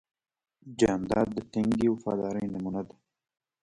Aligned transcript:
جانداد 0.79 1.27
د 1.35 1.37
ټینګې 1.51 1.87
وفادارۍ 1.91 2.45
نمونه 2.53 2.81
ده. 2.87 2.95